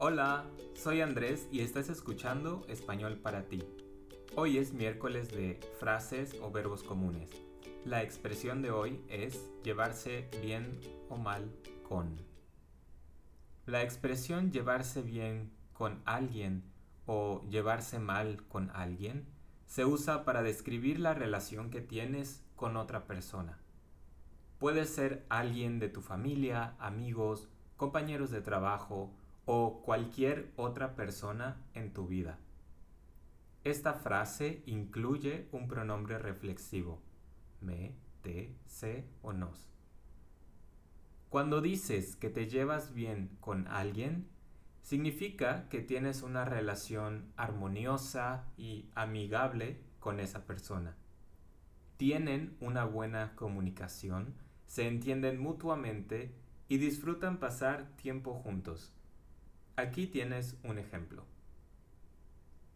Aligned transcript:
Hola, 0.00 0.44
soy 0.74 1.00
Andrés 1.00 1.48
y 1.50 1.58
estás 1.58 1.88
escuchando 1.88 2.64
Español 2.68 3.18
para 3.18 3.48
ti. 3.48 3.64
Hoy 4.36 4.58
es 4.58 4.72
miércoles 4.72 5.28
de 5.32 5.58
frases 5.80 6.36
o 6.40 6.52
verbos 6.52 6.84
comunes. 6.84 7.30
La 7.84 8.04
expresión 8.04 8.62
de 8.62 8.70
hoy 8.70 9.02
es 9.08 9.50
llevarse 9.64 10.28
bien 10.40 10.80
o 11.08 11.16
mal 11.16 11.52
con. 11.88 12.16
La 13.66 13.82
expresión 13.82 14.52
llevarse 14.52 15.02
bien 15.02 15.50
con 15.72 16.00
alguien 16.04 16.62
o 17.06 17.42
llevarse 17.50 17.98
mal 17.98 18.46
con 18.46 18.70
alguien 18.70 19.26
se 19.66 19.84
usa 19.84 20.24
para 20.24 20.44
describir 20.44 21.00
la 21.00 21.14
relación 21.14 21.70
que 21.70 21.80
tienes 21.80 22.44
con 22.54 22.76
otra 22.76 23.08
persona. 23.08 23.58
Puede 24.60 24.84
ser 24.84 25.26
alguien 25.28 25.80
de 25.80 25.88
tu 25.88 26.02
familia, 26.02 26.76
amigos, 26.78 27.48
compañeros 27.76 28.30
de 28.30 28.42
trabajo 28.42 29.12
o 29.50 29.80
cualquier 29.80 30.52
otra 30.56 30.94
persona 30.94 31.56
en 31.72 31.94
tu 31.94 32.06
vida. 32.06 32.38
Esta 33.64 33.94
frase 33.94 34.62
incluye 34.66 35.48
un 35.52 35.68
pronombre 35.68 36.18
reflexivo, 36.18 37.00
me, 37.62 37.94
te, 38.20 38.54
se 38.66 39.06
o 39.22 39.32
nos. 39.32 39.70
Cuando 41.30 41.62
dices 41.62 42.14
que 42.14 42.28
te 42.28 42.46
llevas 42.46 42.92
bien 42.92 43.38
con 43.40 43.66
alguien, 43.68 44.28
significa 44.82 45.66
que 45.70 45.80
tienes 45.80 46.22
una 46.22 46.44
relación 46.44 47.32
armoniosa 47.38 48.44
y 48.58 48.90
amigable 48.94 49.80
con 49.98 50.20
esa 50.20 50.44
persona. 50.44 50.94
Tienen 51.96 52.54
una 52.60 52.84
buena 52.84 53.34
comunicación, 53.34 54.34
se 54.66 54.86
entienden 54.86 55.40
mutuamente 55.40 56.34
y 56.68 56.76
disfrutan 56.76 57.38
pasar 57.38 57.96
tiempo 57.96 58.34
juntos. 58.34 58.92
Aquí 59.78 60.08
tienes 60.08 60.58
un 60.64 60.76
ejemplo. 60.76 61.22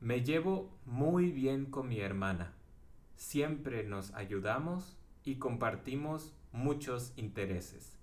Me 0.00 0.22
llevo 0.22 0.70
muy 0.84 1.32
bien 1.32 1.64
con 1.64 1.88
mi 1.88 1.98
hermana. 1.98 2.52
Siempre 3.16 3.84
nos 3.84 4.12
ayudamos 4.12 4.98
y 5.24 5.36
compartimos 5.36 6.34
muchos 6.52 7.14
intereses. 7.16 7.96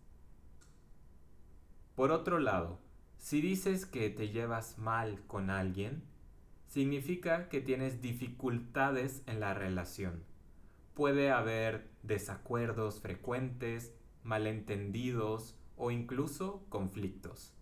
Por 1.94 2.10
otro 2.10 2.40
lado, 2.40 2.80
si 3.20 3.40
dices 3.40 3.86
que 3.86 4.10
te 4.10 4.30
llevas 4.30 4.80
mal 4.80 5.22
con 5.28 5.52
alguien, 5.52 6.02
significa 6.66 7.50
que 7.50 7.62
tienes 7.62 8.02
dificultades 8.02 9.22
en 9.28 9.40
la 9.40 9.54
relación. 9.54 10.24
Puede 10.96 11.30
haber 11.30 11.88
desacuerdos 12.02 13.00
frecuentes, 13.00 13.94
malentendidos 14.24 15.56
o 15.76 15.92
incluso 15.92 16.66
conflictos. 16.70 17.57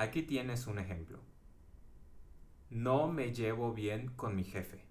Aquí 0.00 0.22
tienes 0.22 0.66
un 0.66 0.78
ejemplo. 0.78 1.20
No 2.70 3.12
me 3.12 3.34
llevo 3.34 3.74
bien 3.74 4.08
con 4.16 4.34
mi 4.34 4.44
jefe. 4.44 4.82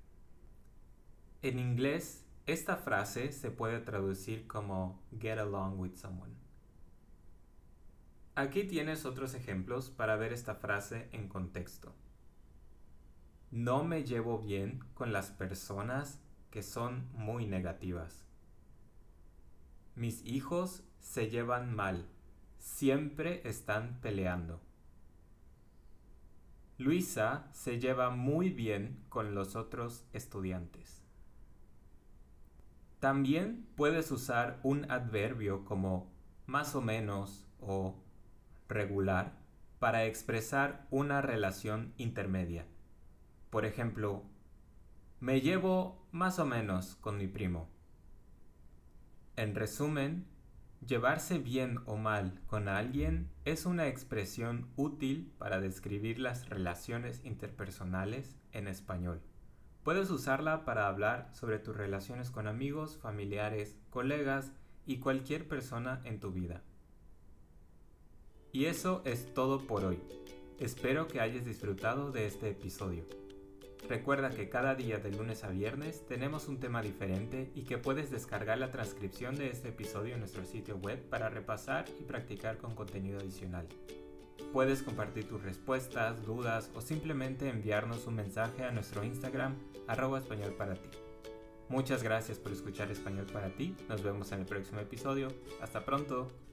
En 1.42 1.58
inglés, 1.58 2.28
esta 2.46 2.78
frase 2.78 3.32
se 3.32 3.50
puede 3.50 3.80
traducir 3.80 4.46
como 4.46 5.02
get 5.20 5.40
along 5.40 5.80
with 5.80 5.96
someone. 5.96 6.36
Aquí 8.36 8.66
tienes 8.66 9.04
otros 9.04 9.34
ejemplos 9.34 9.90
para 9.90 10.16
ver 10.16 10.32
esta 10.32 10.54
frase 10.54 11.10
en 11.12 11.28
contexto. 11.28 11.96
No 13.50 13.84
me 13.84 14.04
llevo 14.04 14.38
bien 14.38 14.78
con 14.94 15.12
las 15.12 15.32
personas 15.32 16.20
que 16.52 16.62
son 16.62 17.10
muy 17.14 17.48
negativas. 17.48 18.28
Mis 19.96 20.24
hijos 20.24 20.84
se 21.00 21.32
llevan 21.32 21.76
mal, 21.76 22.08
siempre 22.60 23.42
están 23.50 24.00
peleando. 24.02 24.69
Luisa 26.80 27.50
se 27.52 27.78
lleva 27.78 28.10
muy 28.10 28.52
bien 28.52 29.04
con 29.10 29.36
los 29.36 29.58
otros 29.58 30.06
estudiantes. 30.14 31.04
También 33.02 33.68
puedes 33.76 34.10
usar 34.12 34.62
un 34.64 34.90
adverbio 34.90 35.66
como 35.66 36.10
más 36.46 36.76
o 36.76 36.82
menos 36.82 37.46
o 37.60 38.02
regular 38.70 39.38
para 39.80 40.06
expresar 40.06 40.88
una 40.90 41.22
relación 41.22 41.94
intermedia. 41.98 42.66
Por 43.50 43.66
ejemplo, 43.66 44.24
me 45.20 45.42
llevo 45.42 46.08
más 46.14 46.40
o 46.40 46.46
menos 46.46 46.96
con 46.96 47.18
mi 47.18 47.28
primo. 47.28 47.68
En 49.36 49.54
resumen, 49.54 50.26
llevarse 50.86 51.40
bien 51.40 51.80
o 51.86 51.98
mal 51.98 52.40
con 52.48 52.68
alguien 52.68 53.30
es 53.46 53.66
una 53.66 53.88
expresión 53.88 54.68
útil 54.76 55.32
para 55.38 55.60
describir 55.60 56.20
las 56.20 56.50
relaciones 56.50 57.22
interpersonales 57.24 58.38
en 58.52 58.68
español. 58.68 59.22
Puedes 59.84 60.10
usarla 60.10 60.66
para 60.66 60.88
hablar 60.88 61.30
sobre 61.34 61.60
tus 61.60 61.76
relaciones 61.76 62.32
con 62.32 62.48
amigos, 62.48 62.98
familiares, 62.98 63.78
colegas 63.90 64.52
y 64.86 64.98
cualquier 64.98 65.48
persona 65.48 66.02
en 66.04 66.20
tu 66.20 66.32
vida. 66.32 66.62
Y 68.52 68.66
eso 68.66 69.02
es 69.06 69.34
todo 69.34 69.66
por 69.68 69.86
hoy. 69.86 70.00
Espero 70.60 71.08
que 71.08 71.22
hayas 71.22 71.46
disfrutado 71.46 72.12
de 72.12 72.26
este 72.26 72.50
episodio. 72.50 73.06
Recuerda 73.88 74.30
que 74.30 74.50
cada 74.50 74.76
día 74.76 74.98
de 74.98 75.12
lunes 75.12 75.44
a 75.44 75.50
viernes 75.50 76.06
tenemos 76.08 76.48
un 76.48 76.60
tema 76.60 76.82
diferente 76.82 77.52
y 77.56 77.64
que 77.64 77.78
puedes 77.78 78.12
descargar 78.12 78.58
la 78.58 78.72
transcripción 78.72 79.36
de 79.36 79.50
este 79.50 79.70
episodio 79.70 80.14
en 80.14 80.20
nuestro 80.20 80.46
sitio 80.46 80.78
web 80.78 81.02
para 81.10 81.30
repasar 81.30 81.86
y 82.00 82.04
practicar 82.04 82.58
con 82.58 82.76
contenido 82.76 83.20
adicional. 83.20 83.68
Puedes 84.54 84.84
compartir 84.84 85.28
tus 85.28 85.44
respuestas, 85.44 86.26
dudas 86.26 86.72
o 86.76 86.82
simplemente 86.82 87.50
enviarnos 87.50 88.08
un 88.08 88.16
mensaje 88.16 88.64
a 88.64 88.72
nuestro 88.72 89.04
Instagram 89.04 89.56
arroba 89.88 90.20
español 90.20 90.54
para 90.58 90.76
ti. 90.76 90.90
Muchas 91.70 92.02
gracias 92.02 92.40
por 92.40 92.52
escuchar 92.52 92.90
Español 92.90 93.28
para 93.32 93.50
ti. 93.50 93.76
Nos 93.88 94.02
vemos 94.02 94.32
en 94.32 94.40
el 94.40 94.46
próximo 94.46 94.80
episodio. 94.80 95.28
Hasta 95.62 95.86
pronto. 95.86 96.49